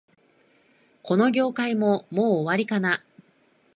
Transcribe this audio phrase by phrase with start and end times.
[1.03, 3.03] この業界も、もう終わりかな